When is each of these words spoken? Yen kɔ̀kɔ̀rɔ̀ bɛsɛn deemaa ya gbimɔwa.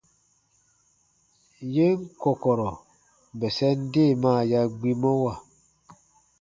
Yen 1.73 1.95
kɔ̀kɔ̀rɔ̀ 2.21 2.73
bɛsɛn 3.39 3.77
deemaa 3.93 4.41
ya 4.51 4.61
gbimɔwa. 4.79 5.33